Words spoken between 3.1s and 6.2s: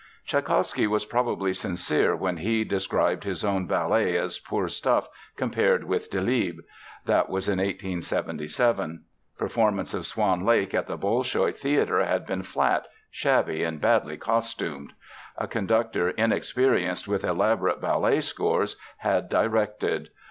his own ballet as "poor stuff" compared with